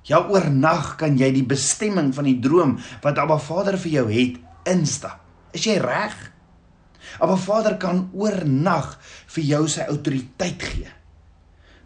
Ja, 0.03 0.19
oornag 0.29 0.97
kan 0.97 1.19
jy 1.19 1.31
die 1.33 1.47
bestemming 1.47 2.11
van 2.15 2.25
die 2.25 2.39
droom 2.43 2.79
wat 3.05 3.19
Abba 3.19 3.39
Vader 3.39 3.79
vir 3.79 3.91
jou 3.91 4.07
het, 4.11 4.39
instap. 4.65 5.21
Is 5.53 5.65
jy 5.65 5.79
reg? 5.79 6.17
Abba 7.21 7.37
Vader 7.37 7.77
kan 7.77 8.11
oornag 8.13 8.99
vir 9.27 9.45
jou 9.45 9.69
sy 9.69 9.87
autoriteit 9.89 10.63
gee. 10.63 10.91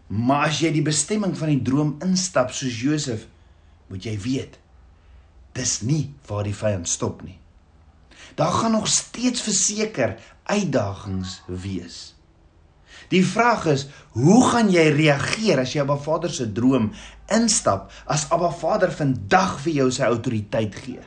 Maar 0.07 0.47
as 0.47 0.61
jy 0.63 0.71
die 0.75 0.85
bestemming 0.85 1.35
van 1.37 1.51
die 1.51 1.63
droom 1.63 1.97
instap 2.05 2.53
soos 2.55 2.79
Josef, 2.79 3.25
moet 3.91 4.05
jy 4.07 4.15
weet, 4.23 4.55
dis 5.57 5.81
nie 5.83 6.05
waar 6.29 6.47
die 6.47 6.55
vyand 6.55 6.87
stop 6.87 7.23
nie. 7.25 7.39
Daar 8.37 8.53
gaan 8.53 8.75
nog 8.77 8.87
steeds 8.87 9.41
verseker 9.41 10.15
uitdagings 10.47 11.41
wees. 11.47 12.13
Die 13.11 13.23
vraag 13.25 13.65
is, 13.71 13.87
hoe 14.15 14.39
gaan 14.49 14.71
jy 14.71 14.87
reageer 14.91 15.61
as 15.63 15.73
jy 15.75 15.83
Abba 15.83 15.97
Vader 16.01 16.31
se 16.33 16.47
droom 16.51 16.89
instap 17.33 17.91
as 18.11 18.27
Abba 18.35 18.49
Vader 18.51 18.91
vandag 18.91 19.57
vir 19.63 19.79
jou 19.81 19.87
sy 19.95 20.07
autoriteit 20.07 20.75
gee? 20.83 21.03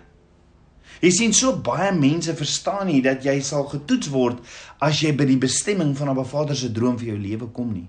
Jy 1.01 1.11
sien 1.17 1.37
so 1.37 1.55
baie 1.65 1.93
mense 1.97 2.33
verstaan 2.37 2.89
nie 2.91 3.01
dat 3.05 3.25
jy 3.25 3.39
sal 3.45 3.65
getoets 3.69 4.11
word 4.13 4.41
as 4.85 5.01
jy 5.01 5.15
by 5.17 5.29
die 5.29 5.41
bestemming 5.41 5.95
van 5.97 6.13
Abba 6.13 6.27
Vader 6.29 6.57
se 6.57 6.73
droom 6.73 6.99
vir 7.01 7.15
jou 7.15 7.21
lewe 7.21 7.49
kom 7.57 7.73
nie. 7.73 7.89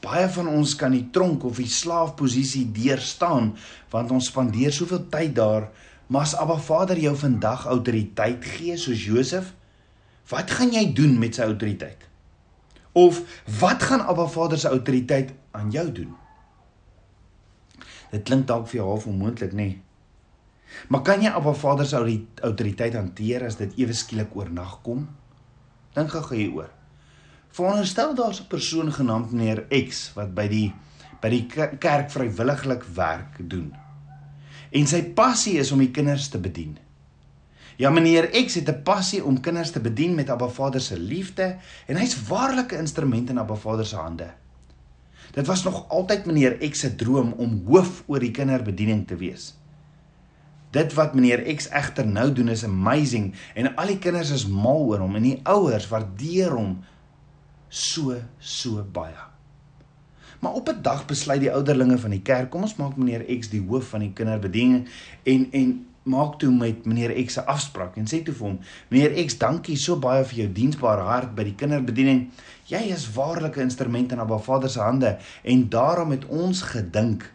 Baie 0.00 0.28
van 0.32 0.48
ons 0.48 0.72
kan 0.80 0.94
die 0.96 1.06
tronk 1.12 1.44
of 1.44 1.58
die 1.60 1.68
slaafposisie 1.68 2.64
deurstaan 2.72 3.52
want 3.92 4.12
ons 4.14 4.30
spandeer 4.32 4.72
soveel 4.72 5.02
tyd 5.12 5.34
daar, 5.36 5.68
maar 6.08 6.24
as 6.26 6.36
Abba 6.40 6.56
Vader 6.56 6.98
jou 6.98 7.12
vandag 7.16 7.66
autoriteit 7.70 8.44
gee 8.56 8.78
soos 8.80 9.04
Josef, 9.04 9.52
wat 10.30 10.50
gaan 10.56 10.72
jy 10.72 10.86
doen 10.96 11.18
met 11.20 11.36
sy 11.36 11.44
autoriteit? 11.50 12.06
Of 12.96 13.20
wat 13.60 13.84
gaan 13.86 14.02
Abba 14.02 14.26
Vader 14.30 14.58
se 14.58 14.72
autoriteit 14.72 15.34
aan 15.54 15.70
jou 15.74 15.86
doen? 15.92 16.16
Dit 18.10 18.26
klink 18.26 18.48
dalk 18.48 18.66
vir 18.70 18.80
jou 18.80 18.88
half 18.88 19.06
onmoontlik, 19.06 19.52
nê? 19.54 19.68
Nee. 19.68 19.78
Maar 20.88 21.02
kan 21.06 21.22
jy 21.22 21.30
Abba 21.34 21.52
Vader 21.54 21.86
se 21.86 21.98
autoriteit 22.42 22.94
hanteer 22.94 23.44
as 23.46 23.58
dit 23.60 23.78
ewe 23.82 23.94
skielik 23.94 24.34
oornag 24.38 24.80
kom? 24.86 25.08
Dink 25.94 26.14
gou 26.14 26.22
hieroor. 26.30 26.70
Veronderstel 27.50 28.14
daar's 28.14 28.40
'n 28.40 28.46
persoon 28.46 28.92
genaamd 28.92 29.32
meneer 29.32 29.66
X 29.88 30.12
wat 30.14 30.34
by 30.34 30.48
die 30.48 30.74
by 31.20 31.28
die 31.28 31.46
kerk 31.78 32.10
vrywilliglik 32.10 32.84
werk 32.94 33.36
doen. 33.38 33.74
En 34.70 34.86
sy 34.86 35.02
passie 35.02 35.58
is 35.58 35.72
om 35.72 35.78
die 35.78 35.90
kinders 35.90 36.28
te 36.28 36.38
bedien. 36.38 36.78
Ja, 37.76 37.90
meneer 37.90 38.28
X 38.44 38.54
het 38.54 38.68
'n 38.68 38.82
passie 38.82 39.24
om 39.24 39.40
kinders 39.40 39.70
te 39.70 39.80
bedien 39.80 40.14
met 40.14 40.30
Abba 40.30 40.48
Vader 40.48 40.80
se 40.80 40.98
liefde 40.98 41.56
en 41.86 41.96
hy's 41.96 42.26
waarlik 42.28 42.72
'n 42.72 42.78
instrument 42.78 43.30
in 43.30 43.38
Abba 43.38 43.54
Vader 43.54 43.86
se 43.86 43.96
hande. 43.96 44.30
Dit 45.30 45.46
was 45.46 45.62
nog 45.62 45.88
altyd 45.88 46.26
meneer 46.26 46.70
X 46.70 46.78
se 46.78 46.94
droom 46.94 47.32
om 47.32 47.62
hoof 47.66 48.02
oor 48.06 48.18
die 48.18 48.30
kinderbediening 48.30 49.06
te 49.06 49.16
wees. 49.16 49.54
Dit 50.70 50.94
wat 50.94 51.14
meneer 51.14 51.54
X 51.54 51.68
egter 51.68 52.06
nou 52.06 52.32
doen 52.32 52.48
is 52.48 52.64
amazing 52.64 53.34
en 53.54 53.74
al 53.74 53.86
die 53.86 53.98
kinders 53.98 54.30
is 54.30 54.46
mal 54.46 54.86
oor 54.86 54.98
hom 54.98 55.16
en 55.16 55.22
die 55.22 55.40
ouers 55.42 55.88
waardeer 55.88 56.50
hom 56.50 56.78
so 57.70 58.18
so 58.38 58.82
baie. 58.82 59.14
Maar 60.40 60.52
op 60.52 60.68
'n 60.68 60.82
dag 60.82 61.06
besluit 61.06 61.40
die 61.40 61.52
ouderlinge 61.52 61.98
van 61.98 62.10
die 62.10 62.22
kerk, 62.22 62.50
kom 62.50 62.62
ons 62.62 62.76
maak 62.76 62.96
meneer 62.96 63.38
X 63.38 63.48
die 63.48 63.62
hoof 63.62 63.88
van 63.88 64.00
die 64.00 64.12
kinderbediening 64.12 64.88
en 65.22 65.48
en 65.52 65.86
maak 66.02 66.38
toe 66.38 66.50
met 66.52 66.84
meneer 66.84 67.24
X 67.24 67.36
'n 67.36 67.46
afspraak 67.46 67.96
en 67.96 68.06
sê 68.06 68.22
toe 68.22 68.34
vir 68.34 68.46
hom: 68.46 68.58
"Meneer 68.88 69.24
X, 69.26 69.38
dankie 69.38 69.76
so 69.76 69.96
baie 69.96 70.24
vir 70.24 70.38
jou 70.38 70.52
diensbare 70.52 71.02
hart 71.02 71.34
by 71.34 71.44
die 71.44 71.54
kinderbediening. 71.54 72.30
Jy 72.66 72.78
is 72.78 73.12
waarlik 73.12 73.56
'n 73.56 73.60
instrument 73.60 74.12
in 74.12 74.20
Abba 74.20 74.38
Vader 74.38 74.70
se 74.70 74.80
hande 74.80 75.18
en 75.42 75.68
daarom 75.68 76.10
het 76.10 76.26
ons 76.26 76.62
gedink 76.62 77.32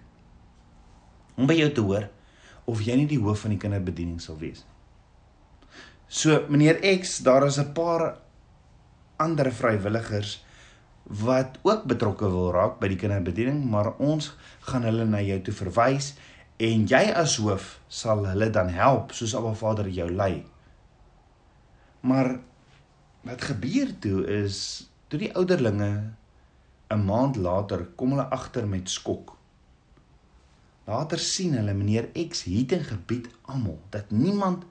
om 1.38 1.46
by 1.46 1.54
jou 1.54 1.72
te 1.72 1.82
hoor 1.82 2.10
of 2.66 2.82
jy 2.82 2.96
nie 2.96 3.08
die 3.08 3.20
hoof 3.20 3.40
van 3.40 3.50
die 3.50 3.60
kinderbediening 3.60 4.22
sal 4.22 4.38
wees 4.38 4.66
nie." 4.66 4.74
So 6.08 6.46
meneer 6.50 7.00
X, 7.00 7.20
daar 7.20 7.46
is 7.46 7.58
'n 7.58 7.74
paar 7.74 8.25
ander 9.18 9.52
vrywilligers 9.52 10.40
wat 11.06 11.60
ook 11.62 11.86
betrokke 11.86 12.30
wil 12.30 12.50
raak 12.52 12.80
by 12.82 12.90
die 12.90 12.98
kinderbediening, 12.98 13.62
maar 13.70 13.94
ons 14.02 14.32
gaan 14.70 14.88
hulle 14.88 15.06
na 15.06 15.22
jou 15.22 15.38
toe 15.46 15.54
verwys 15.54 16.16
en 16.58 16.86
jy 16.90 17.04
as 17.14 17.38
hoof 17.44 17.76
sal 17.92 18.26
hulle 18.26 18.50
dan 18.50 18.72
help 18.74 19.14
soos 19.14 19.36
Abba 19.38 19.54
Vader 19.60 19.90
jou 19.92 20.08
lei. 20.10 20.44
Maar 22.02 22.38
wat 23.26 23.42
gebeur 23.52 23.92
toe 24.02 24.24
is 24.42 24.90
toe 25.10 25.20
die 25.20 25.34
ouderlinge 25.36 26.14
'n 26.90 27.06
maand 27.06 27.36
later 27.36 27.86
kom 27.96 28.14
hulle 28.14 28.30
agter 28.30 28.68
met 28.68 28.90
skok. 28.90 29.38
Later 30.86 31.20
sien 31.20 31.54
hulle 31.58 31.74
meneer 31.74 32.10
X 32.14 32.44
het 32.44 32.72
in 32.72 32.84
gebied 32.84 33.28
almal 33.42 33.80
dat 33.90 34.12
niemand 34.12 34.66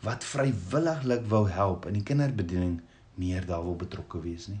wat 0.00 0.24
vrywilliglik 0.24 1.26
wou 1.28 1.48
help 1.48 1.86
in 1.86 1.92
die 1.92 2.02
kinderbediening 2.02 2.80
meer 3.16 3.46
daar 3.46 3.64
wil 3.64 3.76
betrokke 3.76 4.20
wees 4.20 4.46
nie. 4.52 4.60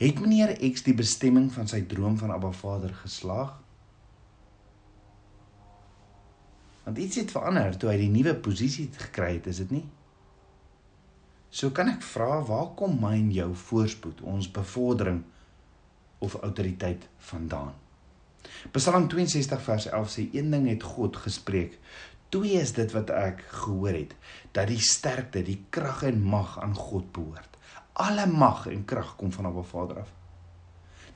Het 0.00 0.20
meneer 0.20 0.54
X 0.72 0.82
die 0.86 0.94
bestemming 0.96 1.50
van 1.52 1.68
sy 1.70 1.82
droom 1.88 2.18
van 2.18 2.32
Abba 2.34 2.50
Vader 2.56 2.94
geslaag? 3.02 3.56
Want 6.84 6.98
iets 6.98 7.20
het 7.20 7.30
verander 7.30 7.76
toe 7.78 7.90
hy 7.92 7.98
die 8.00 8.12
nuwe 8.12 8.34
posisie 8.34 8.88
gekry 8.96 9.34
het, 9.36 9.50
is 9.52 9.60
dit 9.62 9.74
nie? 9.78 9.84
So 11.50 11.70
kan 11.74 11.90
ek 11.90 12.02
vra, 12.06 12.40
waar 12.46 12.72
kom 12.78 12.96
my 13.02 13.16
en 13.18 13.30
jou 13.34 13.50
voorspoed, 13.66 14.22
ons 14.22 14.50
bevordering 14.54 15.22
of 16.22 16.36
autoriteit 16.40 17.08
vandaan? 17.30 17.74
Psalm 18.72 19.08
62 19.08 19.62
vers 19.62 19.86
11 19.90 20.12
sê 20.14 20.26
een 20.32 20.50
ding 20.50 20.68
het 20.70 20.82
God 20.82 21.16
gespreek. 21.16 21.76
Twee 22.30 22.60
is 22.62 22.72
dit 22.72 22.92
wat 22.94 23.10
ek 23.10 23.42
gehoor 23.62 23.94
het, 23.94 24.14
dat 24.54 24.70
die 24.70 24.80
sterkte, 24.80 25.42
die 25.42 25.64
krag 25.70 26.04
en 26.06 26.22
mag 26.22 26.58
aan 26.62 26.74
God 26.78 27.10
behoort 27.12 27.50
alle 28.00 28.26
mag 28.26 28.66
en 28.66 28.84
krag 28.84 29.16
kom 29.16 29.32
van 29.32 29.46
Abba 29.46 29.62
Vader 29.62 30.00
af. 30.00 30.12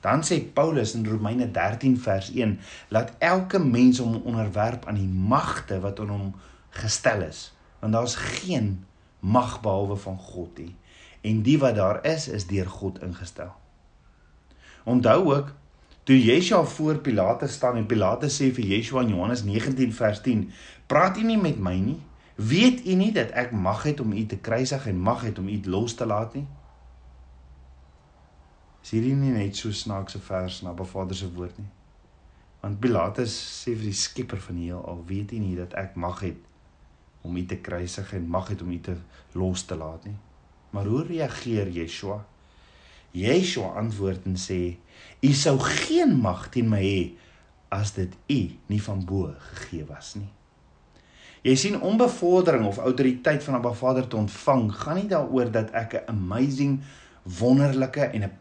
Dan 0.05 0.21
sê 0.23 0.37
Paulus 0.53 0.93
in 0.93 1.05
Romeine 1.07 1.47
13 1.51 1.97
vers 1.99 2.29
1 2.31 2.59
laat 2.93 3.13
elke 3.17 3.59
mens 3.59 3.99
hom 4.03 4.19
onderwerp 4.21 4.85
aan 4.85 4.99
die 4.99 5.09
magte 5.09 5.79
wat 5.81 5.99
aan 5.99 6.13
hom 6.13 6.33
gestel 6.69 7.25
is 7.25 7.49
want 7.79 7.93
daar's 7.93 8.15
geen 8.15 8.85
mag 9.19 9.59
behalwe 9.61 9.95
van 10.01 10.17
God 10.17 10.57
nie 10.57 10.75
en 11.25 11.41
die 11.45 11.57
wat 11.61 11.75
daar 11.75 11.99
is 12.05 12.27
is 12.27 12.45
deur 12.47 12.69
God 12.69 13.01
ingestel. 13.01 13.53
Onthou 14.85 15.33
ook 15.33 15.53
toe 16.05 16.17
Yeshua 16.21 16.63
voor 16.63 16.99
Pilatus 17.05 17.57
staan 17.59 17.79
en 17.81 17.87
Pilatus 17.89 18.41
sê 18.41 18.51
vir 18.53 18.65
Yeshua 18.75 19.05
in 19.05 19.15
Johannes 19.15 19.43
19 19.43 19.93
vers 19.93 20.21
10 20.25 20.49
praat 20.91 21.17
u 21.17 21.25
nie 21.25 21.39
met 21.41 21.57
my 21.59 21.77
nie 21.81 22.01
weet 22.35 22.85
u 22.85 22.99
nie 22.99 23.13
dat 23.15 23.33
ek 23.33 23.51
mag 23.51 23.83
het 23.87 24.03
om 24.03 24.13
u 24.13 24.25
te 24.25 24.37
kruisig 24.37 24.87
en 24.91 25.01
mag 25.01 25.25
het 25.25 25.39
om 25.39 25.49
u 25.49 25.59
los 25.65 25.95
te 25.95 26.05
laat 26.05 26.37
nie 26.37 26.47
Is 28.85 28.91
hierdie 28.93 29.15
nie 29.17 29.31
net 29.33 29.57
so 29.57 29.73
snaakse 29.73 30.19
vers 30.21 30.59
na 30.61 30.75
Vader 30.77 31.17
se 31.17 31.25
woord 31.33 31.55
nie? 31.57 31.71
Want 32.61 32.77
Pilatus 32.83 33.33
sê 33.33 33.71
vir 33.73 33.87
die 33.89 33.97
skepper 33.97 34.37
van 34.37 34.59
die 34.59 34.67
heelal, 34.67 34.99
weet 35.09 35.33
jy 35.33 35.39
nie 35.41 35.55
dat 35.57 35.73
ek 35.73 35.95
mag 35.97 36.21
het 36.21 36.43
om 37.25 37.33
u 37.33 37.41
te 37.49 37.57
kruisig 37.65 38.11
en 38.13 38.27
mag 38.29 38.51
het 38.53 38.61
om 38.61 38.69
u 38.69 38.77
te 38.85 38.93
los 39.33 39.63
te 39.65 39.77
laat 39.79 40.05
nie? 40.05 40.13
Maar 40.69 40.85
hoe 40.85 41.01
reageer 41.07 41.71
Yeshua? 41.73 42.19
Yeshua 43.15 43.75
antwoord 43.79 44.27
en 44.27 44.35
sê: 44.35 44.77
"U 45.23 45.31
sou 45.33 45.57
geen 45.59 46.15
mag 46.19 46.49
teen 46.51 46.69
my 46.69 46.81
hê 46.83 47.01
as 47.71 47.95
dit 47.95 48.11
u 48.27 48.41
nie 48.67 48.81
van 48.81 49.05
bo 49.05 49.33
gegee 49.39 49.85
was 49.87 50.15
nie." 50.19 50.31
Jy 51.45 51.55
sien 51.55 51.81
onbevordering 51.81 52.65
of 52.65 52.77
autoriteit 52.81 53.43
van 53.45 53.59
Abba 53.59 53.71
Vader 53.77 54.07
te 54.07 54.17
ontvang 54.17 54.71
gaan 54.73 54.97
nie 54.97 55.09
daaroor 55.11 55.51
dat 55.51 55.71
ek 55.71 55.93
'n 55.93 56.09
amazing 56.09 56.81
wonderlike 57.39 58.01
en 58.01 58.23
'n 58.23 58.37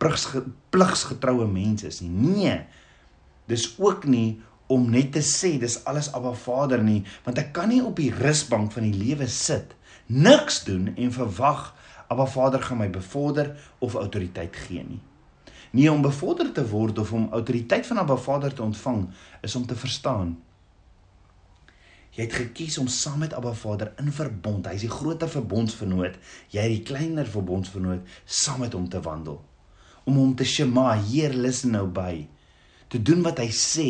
pligsgetroue 0.71 1.47
mens 1.47 1.83
is 1.83 2.00
nie. 2.00 2.11
Nee. 2.11 2.61
Dis 3.47 3.75
ook 3.78 4.04
nie 4.04 4.40
om 4.66 4.90
net 4.90 5.12
te 5.12 5.21
sê 5.21 5.59
dis 5.59 5.85
alles 5.85 6.12
Abba 6.12 6.33
Vader 6.33 6.83
nie, 6.83 7.04
want 7.25 7.38
ek 7.38 7.52
kan 7.52 7.69
nie 7.69 7.85
op 7.85 7.97
die 7.97 8.12
rusbank 8.12 8.73
van 8.73 8.83
die 8.83 8.99
lewe 9.04 9.26
sit, 9.26 9.75
niks 10.07 10.64
doen 10.64 10.93
en 10.97 11.12
verwag 11.12 11.75
Abba 12.14 12.28
Vader 12.30 12.62
gaan 12.62 12.80
my 12.80 12.88
bevorder 12.94 13.52
of 13.83 13.99
autoriteit 13.99 14.56
gee 14.64 14.87
nie. 14.87 15.02
Nie 15.75 15.90
om 15.90 16.02
bevorder 16.02 16.52
te 16.54 16.62
word 16.71 16.99
of 17.02 17.12
om 17.12 17.26
autoriteit 17.35 17.87
van 17.90 17.99
Abba 18.04 18.16
Vader 18.16 18.54
te 18.54 18.62
ontvang 18.62 19.09
is 19.42 19.54
om 19.59 19.66
te 19.66 19.76
verstaan 19.76 20.37
Jy 22.14 22.28
het 22.28 22.35
gekies 22.38 22.76
om 22.78 22.87
saam 22.87 23.25
met 23.25 23.33
Abba 23.35 23.52
Vader 23.59 23.90
in 23.99 24.12
verbond. 24.14 24.68
Hy 24.71 24.76
is 24.78 24.85
die 24.87 24.92
groter 24.92 25.30
verbondsvernoot. 25.30 26.14
Jy 26.54 26.66
die 26.71 26.83
kleiner 26.87 27.26
verbondsvernoot 27.26 28.06
saam 28.25 28.62
met 28.62 28.75
hom 28.76 28.87
te 28.90 29.00
wandel. 29.02 29.40
Om 30.06 30.21
hom 30.21 30.35
te 30.38 30.47
shema, 30.47 30.92
Heer, 31.09 31.35
listen 31.35 31.75
nou 31.75 31.88
by. 31.90 32.23
Te 32.92 33.00
doen 33.02 33.25
wat 33.26 33.42
hy 33.42 33.49
sê 33.50 33.88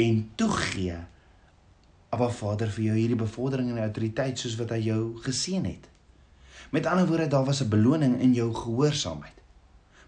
en 0.00 0.22
toegee. 0.40 0.96
Abba 2.14 2.30
Vader 2.32 2.72
vir 2.72 2.86
jou 2.88 2.96
hierdie 2.96 3.20
bevordering 3.20 3.74
en 3.74 3.82
autoriteit 3.84 4.40
soos 4.40 4.56
wat 4.60 4.72
hy 4.72 4.80
jou 4.86 5.00
geseën 5.26 5.68
het. 5.68 5.90
Met 6.74 6.86
ander 6.86 7.06
woorde, 7.06 7.26
daar 7.26 7.44
was 7.44 7.62
'n 7.62 7.68
beloning 7.68 8.20
in 8.20 8.32
jou 8.32 8.54
gehoorsaamheid. 8.54 9.38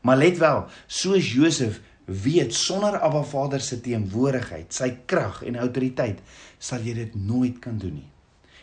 Maar 0.01 0.17
let 0.17 0.39
wel, 0.39 0.67
soos 0.87 1.33
Josef 1.33 1.81
weet 2.05 2.55
sonder 2.55 2.99
Abba 2.99 3.23
Vader 3.23 3.61
se 3.61 3.81
teenwoordigheid, 3.81 4.75
sy 4.75 4.97
krag 5.05 5.43
en 5.45 5.57
autoriteit, 5.57 6.21
sal 6.59 6.81
jy 6.81 6.95
dit 6.95 7.15
nooit 7.15 7.59
kan 7.59 7.79
doen 7.79 7.93
nie. 7.93 8.11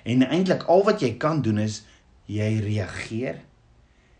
En 0.04 0.28
eintlik 0.28 0.64
al 0.64 0.84
wat 0.84 1.00
jy 1.00 1.18
kan 1.18 1.42
doen 1.42 1.58
is 1.58 1.84
jy 2.26 2.60
reageer. 2.60 3.40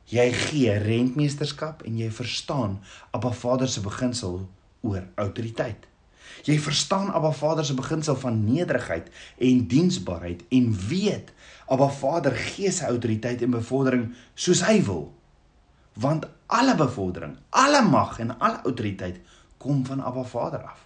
Jy 0.06 0.32
gee 0.32 0.78
rentmeesterskap 0.78 1.84
en 1.84 1.98
jy 1.98 2.12
verstaan 2.12 2.80
Abba 3.12 3.32
Vader 3.32 3.68
se 3.68 3.82
beginsel 3.82 4.50
oor 4.82 5.08
autoriteit. 5.16 5.88
Jy 6.44 6.60
verstaan 6.60 7.14
Abba 7.14 7.32
Vader 7.32 7.66
se 7.66 7.74
beginsel 7.74 8.16
van 8.16 8.44
nederigheid 8.46 9.10
en 9.38 9.68
diensbaarheid 9.68 10.44
en 10.50 10.72
weet 10.88 11.34
Abba 11.68 11.90
Vader 11.90 12.36
gee 12.36 12.72
sy 12.72 12.90
autoriteit 12.90 13.42
en 13.42 13.52
bevordering 13.52 14.10
soos 14.34 14.64
hy 14.68 14.82
wil 14.84 15.12
want 15.94 16.26
alle 16.50 16.76
bevordering, 16.76 17.38
alle 17.50 17.82
mag 17.86 18.20
en 18.20 18.40
alle 18.40 18.62
autoriteit 18.66 19.20
kom 19.58 19.86
van 19.86 20.02
Abba 20.02 20.24
Vader 20.24 20.64
af. 20.64 20.86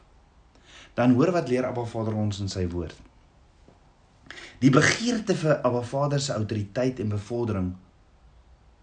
Dan 0.94 1.14
hoor 1.14 1.32
wat 1.32 1.48
leer 1.48 1.66
Abba 1.66 1.86
Vader 1.86 2.14
ons 2.14 2.40
in 2.40 2.50
sy 2.52 2.66
woord. 2.68 2.96
Die 4.60 4.72
begeerte 4.74 5.36
vir 5.38 5.62
Abba 5.62 5.82
Vader 5.86 6.20
se 6.20 6.34
autoriteit 6.34 7.00
en 7.00 7.14
bevordering 7.14 7.72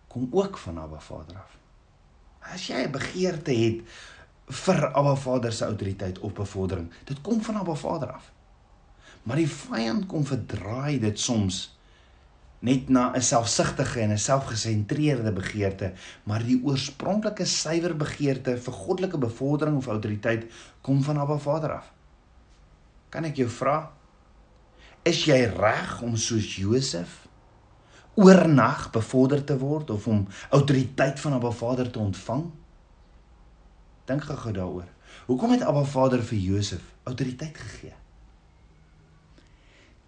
kom 0.08 0.28
ook 0.32 0.58
van 0.58 0.78
Abba 0.78 1.00
Vader 1.00 1.36
af. 1.42 1.58
As 2.54 2.66
jy 2.68 2.84
'n 2.84 2.92
begeerte 2.92 3.52
het 3.52 3.80
vir 4.48 4.86
Abba 4.92 5.14
Vader 5.16 5.52
se 5.52 5.64
autoriteit 5.64 6.18
of 6.18 6.32
bevordering, 6.32 6.90
dit 7.04 7.20
kom 7.20 7.42
van 7.42 7.56
Abba 7.56 7.74
Vader 7.74 8.12
af. 8.12 8.32
Maar 9.24 9.40
die 9.40 9.48
vyand 9.48 10.06
kom 10.06 10.26
verdraai 10.28 10.98
dit 11.00 11.18
soms 11.20 11.74
net 12.64 12.88
na 12.88 13.12
'n 13.12 13.20
selfsugtige 13.20 14.00
en 14.00 14.12
'n 14.12 14.18
selfgesentreerde 14.18 15.32
begeerte, 15.32 15.92
maar 16.24 16.42
die 16.42 16.60
oorspronklike 16.64 17.44
suiwer 17.44 17.96
begeerte 17.96 18.56
vir 18.56 18.72
goddelike 18.72 19.18
bevordering 19.18 19.76
of 19.76 19.86
autoriteit 19.86 20.46
kom 20.80 21.02
van 21.02 21.18
Abba 21.18 21.38
Vader 21.38 21.72
af. 21.72 21.92
Kan 23.10 23.24
ek 23.24 23.36
jou 23.36 23.48
vra, 23.48 23.90
is 25.02 25.24
jy 25.24 25.44
reg 25.44 26.02
om 26.02 26.16
soos 26.16 26.56
Josef 26.56 27.28
oornag 28.14 28.90
bevorder 28.90 29.44
te 29.44 29.58
word 29.58 29.90
of 29.90 30.06
om 30.06 30.26
autoriteit 30.50 31.20
van 31.20 31.32
Abba 31.32 31.50
Vader 31.50 31.90
te 31.90 31.98
ontvang? 31.98 32.50
Dink 34.04 34.24
gou 34.24 34.52
daaroor. 34.52 34.88
Hoekom 35.26 35.50
het 35.50 35.62
Abba 35.62 35.84
Vader 35.84 36.22
vir 36.22 36.38
Josef 36.38 36.82
autoriteit 37.02 37.58
gegee? 37.58 37.92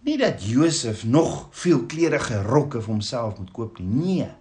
Nie 0.07 0.19
dat 0.19 0.45
Josef 0.45 1.05
nog 1.05 1.49
veel 1.51 1.87
kleurige 1.87 2.43
rokke 2.43 2.81
vir 2.81 2.93
homself 2.93 3.39
moet 3.39 3.51
koop 3.51 3.79
nie. 3.79 4.23
Nee. 4.23 4.35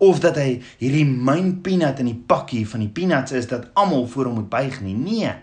of 0.00 0.20
dat 0.24 0.38
hy 0.40 0.60
hierdie 0.80 1.04
myn 1.04 1.58
peanut 1.64 2.00
in 2.00 2.08
die 2.08 2.16
pakkie 2.16 2.64
van 2.68 2.80
die 2.80 2.92
peanuts 2.94 3.34
is 3.36 3.48
dat 3.50 3.68
almal 3.78 4.06
voor 4.08 4.30
hom 4.30 4.38
moet 4.40 4.48
buig 4.52 4.80
nie. 4.80 4.96
Nee. 4.96 5.34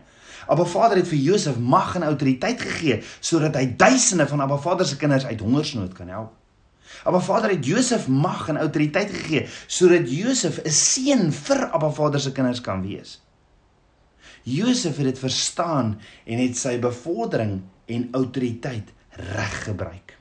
Abba 0.48 0.66
Vader 0.66 0.98
het 0.98 1.10
vir 1.12 1.20
Josef 1.22 1.60
mag 1.60 1.94
en 2.00 2.08
autoriteit 2.08 2.62
gegee 2.62 3.02
sodat 3.20 3.58
hy 3.60 3.68
duisende 3.78 4.26
van 4.30 4.42
Abba 4.42 4.58
Vader 4.64 4.88
se 4.90 4.98
kinders 4.98 5.28
uit 5.30 5.44
hongersnood 5.46 5.94
kan 5.94 6.10
help. 6.10 6.34
Abba 7.04 7.20
Vader 7.20 7.50
het 7.50 7.66
Josef 7.66 8.08
mag 8.08 8.48
en 8.48 8.58
autoriteit 8.58 9.12
gegee 9.12 9.48
sodat 9.68 10.10
Josef 10.10 10.60
'n 10.64 10.72
seun 10.72 11.32
vir 11.32 11.70
Abba 11.70 11.90
Vader 11.90 12.20
se 12.20 12.32
kinders 12.32 12.62
kan 12.62 12.82
wees. 12.82 13.22
Josef 14.44 14.98
het 14.98 15.06
dit 15.06 15.20
verstaan 15.20 16.00
en 16.26 16.38
het 16.38 16.58
sy 16.58 16.80
bevordering 16.80 17.62
en 17.86 18.08
autoriteit 18.12 18.94
reg 19.10 19.64
gebruik. 19.64 20.18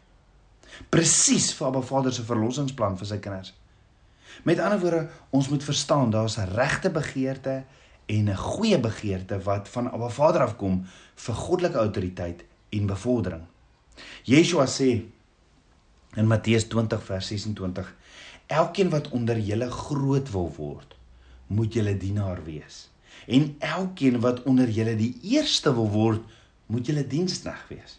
Presies 0.88 1.52
vir 1.54 1.66
Abba 1.66 1.80
Vader 1.80 2.12
se 2.12 2.22
verlossingsplan 2.22 2.98
vir 2.98 3.06
sy 3.06 3.18
kinders. 3.18 3.54
Met 4.42 4.58
ander 4.58 4.80
woorde, 4.80 5.08
ons 5.30 5.48
moet 5.48 5.64
verstaan 5.64 6.10
daar's 6.10 6.38
'n 6.38 6.54
regte 6.54 6.90
begeerte 6.90 7.64
en 8.06 8.28
'n 8.28 8.36
goeie 8.36 8.78
begeerte 8.78 9.38
wat 9.42 9.68
van 9.68 9.90
Abba 9.90 10.08
Vader 10.08 10.40
afkom 10.40 10.86
vir 11.14 11.34
goddelike 11.34 11.78
autoriteit 11.78 12.44
en 12.68 12.86
bevordering. 12.86 13.42
Yeshua 14.24 14.66
sê 14.66 15.04
in 16.16 16.26
Matteus 16.26 16.66
20 16.72 17.02
vers 17.04 17.26
26: 17.32 17.94
Elkeen 18.46 18.90
wat 18.90 19.08
onder 19.14 19.38
julle 19.38 19.70
groot 19.70 20.30
wil 20.30 20.50
word, 20.56 20.96
moet 21.46 21.74
julle 21.74 21.96
dienaar 21.96 22.42
wees. 22.44 22.86
En 23.26 23.54
elkeen 23.58 24.20
wat 24.20 24.42
onder 24.42 24.70
julle 24.70 24.96
die 24.96 25.12
eerste 25.22 25.72
wil 25.74 25.90
word, 25.90 26.24
moet 26.66 26.86
julle 26.86 27.06
diensknegt 27.06 27.68
wees. 27.68 27.98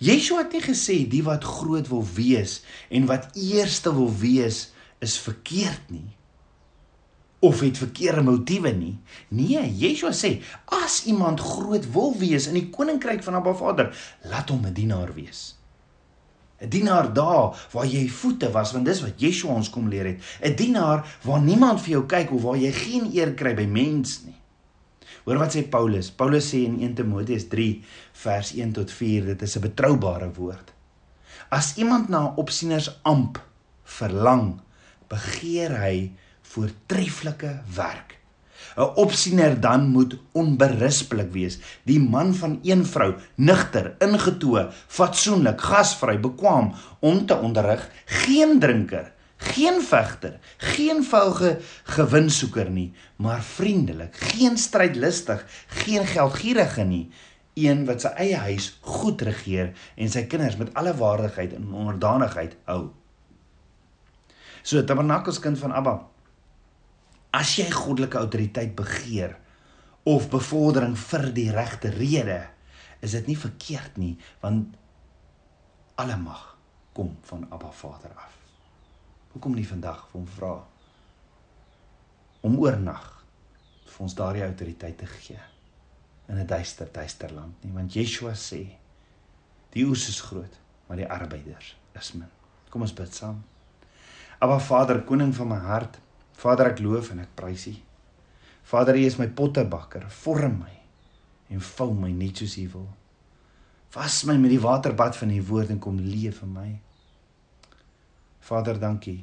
Yeshua 0.00 0.44
het 0.44 0.54
nie 0.56 0.62
gesê 0.64 1.02
die 1.12 1.22
wat 1.26 1.44
groot 1.44 1.88
wil 1.92 2.06
wees 2.16 2.60
en 2.88 3.08
wat 3.08 3.28
eerste 3.36 3.92
wil 3.92 4.08
wees 4.22 4.70
is 5.04 5.18
verkeerd 5.20 5.92
nie 5.92 6.08
of 7.40 7.60
het 7.64 7.78
verkeerde 7.80 8.22
motiewe 8.22 8.72
nie. 8.76 8.98
Nee, 9.28 9.62
Yeshua 9.80 10.12
sê 10.12 10.34
as 10.76 11.02
iemand 11.08 11.40
groot 11.40 11.86
wil 11.92 12.12
wees 12.20 12.50
in 12.50 12.58
die 12.58 12.66
koninkryk 12.72 13.24
van 13.24 13.38
Abba 13.38 13.54
Vader, 13.56 13.88
laat 14.28 14.52
hom 14.52 14.66
'n 14.66 14.76
dienaar 14.76 15.14
wees. 15.16 15.56
'n 16.60 16.68
Dienaar 16.68 17.12
daar 17.12 17.68
waar 17.72 17.86
jy 17.86 18.08
voete 18.08 18.50
was, 18.50 18.72
want 18.72 18.84
dis 18.84 19.00
wat 19.00 19.20
Yeshua 19.20 19.54
ons 19.54 19.70
kom 19.70 19.88
leer 19.88 20.06
het. 20.06 20.20
'n 20.42 20.56
Dienaar 20.56 21.18
waar 21.22 21.40
niemand 21.40 21.80
vir 21.80 21.90
jou 21.90 22.06
kyk 22.06 22.32
of 22.32 22.42
waar 22.42 22.56
jy 22.56 22.72
geen 22.72 23.10
eer 23.14 23.34
kry 23.34 23.54
by 23.54 23.66
mens 23.66 24.22
nie. 24.24 24.36
Hoor 25.24 25.38
wat 25.38 25.54
sê 25.54 25.62
Paulus? 25.68 26.10
Paulus 26.10 26.52
sê 26.52 26.64
in 26.64 26.80
1 26.80 26.94
Timoteus 26.94 27.48
3 27.48 27.84
vers 28.12 28.52
1 28.52 28.72
tot 28.72 28.90
4, 28.90 29.24
dit 29.24 29.42
is 29.42 29.56
'n 29.56 29.60
betroubare 29.60 30.30
woord. 30.32 30.72
As 31.50 31.76
iemand 31.76 32.08
na 32.08 32.28
'n 32.28 32.36
opsieners 32.36 33.00
amp 33.02 33.40
verlang, 33.84 34.60
begeer 35.08 35.80
hy 35.80 36.12
voortreffelike 36.42 37.62
werk. 37.74 38.19
'n 38.76 38.90
Opsiener 38.94 39.60
dan 39.60 39.86
moet 39.88 40.16
onberispelik 40.32 41.32
wees, 41.32 41.58
die 41.84 42.00
man 42.00 42.34
van 42.34 42.58
een 42.62 42.86
vrou, 42.86 43.14
nigter, 43.34 43.94
ingetoe, 43.98 44.68
fatsoenlik, 44.86 45.60
gasvry, 45.60 46.20
bekwam 46.20 46.74
om 46.98 47.26
te 47.26 47.36
onderrig, 47.36 47.90
geen 48.04 48.58
drinker 48.58 49.12
geen 49.40 49.80
vegter, 49.82 50.38
geen 50.56 51.04
vuilge 51.04 51.58
gewinsoeker 51.82 52.70
nie, 52.70 52.92
maar 53.16 53.42
vriendelik, 53.42 54.16
geen 54.16 54.56
strydlustig, 54.56 55.44
geen 55.66 56.06
geldgierige 56.06 56.84
nie, 56.84 57.08
een 57.54 57.84
wat 57.88 58.04
sy 58.04 58.12
eie 58.20 58.36
huis 58.44 58.70
goed 58.84 59.22
regeer 59.26 59.72
en 59.96 60.12
sy 60.12 60.26
kinders 60.30 60.58
met 60.60 60.72
alle 60.78 60.92
waardigheid 60.96 61.56
en 61.56 61.72
onderdanigheid 61.72 62.56
hou. 62.68 62.90
So 64.62 64.84
tabernakelskind 64.84 65.58
van 65.58 65.72
Abba. 65.72 65.96
As 67.30 67.54
jy 67.58 67.68
goddelike 67.70 68.18
autoriteit 68.18 68.74
begeer 68.76 69.36
of 70.08 70.30
bevordering 70.32 70.96
vir 70.98 71.28
die 71.36 71.50
regte 71.54 71.92
rede, 71.94 72.40
is 73.00 73.14
dit 73.16 73.30
nie 73.30 73.38
verkeerd 73.38 73.96
nie, 74.00 74.14
want 74.42 74.74
alle 76.00 76.16
mag 76.20 76.42
kom 76.96 77.14
van 77.28 77.46
Abba 77.52 77.70
Vader 77.70 78.12
af. 78.16 78.34
Hoekom 79.32 79.54
nie 79.54 79.66
vandag 79.68 80.02
vir 80.10 80.18
hom 80.18 80.26
vra 80.26 80.54
om 82.42 82.56
oornag 82.58 83.06
vir 83.86 84.04
ons 84.06 84.16
daardie 84.16 84.44
autoriteit 84.46 84.98
te 84.98 85.06
gee 85.06 85.38
in 86.30 86.38
'n 86.38 86.46
duister, 86.46 86.88
duister 86.92 87.32
land 87.32 87.64
nie, 87.64 87.72
want 87.72 87.94
Yeshua 87.94 88.34
sê 88.34 88.66
die 89.72 89.84
oes 89.84 90.08
is 90.08 90.20
groot, 90.20 90.58
maar 90.86 90.96
die 90.96 91.10
arbeiders 91.10 91.76
is 91.94 92.12
min. 92.12 92.28
Kom 92.70 92.82
ons 92.82 92.94
bid 92.94 93.14
saam. 93.14 93.42
Aba 94.38 94.58
Vader, 94.58 95.02
koning 95.02 95.34
van 95.34 95.48
my 95.48 95.58
hart, 95.58 95.98
Vader 96.40 96.72
ek 96.72 96.82
loof 96.84 97.12
en 97.14 97.22
ek 97.24 97.34
prys 97.36 97.66
U. 97.70 97.74
Vader, 98.70 98.96
U 98.96 99.06
is 99.06 99.18
my 99.20 99.28
pottebakker, 99.28 100.06
vorm 100.22 100.60
my 100.62 100.76
en 101.50 101.64
vou 101.74 101.90
my 101.94 102.12
net 102.14 102.40
soos 102.40 102.56
U 102.62 102.68
wil. 102.76 102.88
Was 103.96 104.22
my 104.28 104.36
met 104.38 104.54
die 104.54 104.62
waterbad 104.62 105.18
van 105.18 105.34
U 105.34 105.40
woord 105.50 105.74
en 105.74 105.82
kom 105.82 105.98
leef 105.98 106.44
in 106.46 106.54
my. 106.54 106.70
Vader, 108.46 108.78
dankie 108.80 109.20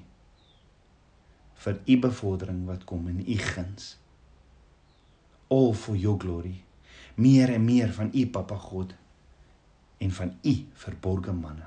vir 1.58 1.80
u 1.86 1.98
bevordering 2.00 2.66
wat 2.68 2.86
kom 2.86 3.08
in 3.08 3.24
u 3.26 3.38
guns. 3.42 3.98
All 5.48 5.74
for 5.74 5.98
your 5.98 6.20
glory. 6.20 6.64
Meer 7.16 7.54
en 7.54 7.66
meer 7.66 7.94
van 7.94 8.12
u 8.14 8.28
Papa 8.28 8.56
God 8.56 8.94
en 9.98 10.12
van 10.12 10.36
u 10.44 10.56
verborgde 10.74 11.34
manne. 11.34 11.66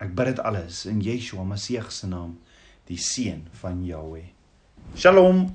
Ek 0.00 0.14
bid 0.16 0.32
dit 0.32 0.38
alles 0.40 0.84
in 0.88 1.02
Yeshua 1.04 1.44
Messie 1.44 1.82
se 1.92 2.08
naam, 2.08 2.38
die 2.88 2.96
seun 2.96 3.44
van 3.60 3.84
Jahweh. 3.84 4.30
שלום. 4.94 5.46